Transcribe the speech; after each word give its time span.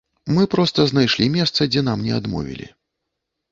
Мы 0.37 0.45
проста 0.53 0.85
знайшлі 0.91 1.27
месца, 1.37 1.69
дзе 1.75 1.85
нам 1.91 1.99
не 2.09 2.17
адмовілі. 2.19 2.67